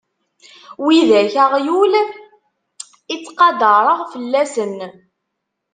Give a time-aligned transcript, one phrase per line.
[0.85, 1.93] Widak aɣyul
[3.13, 4.77] i ttqadareɣ fell-asen.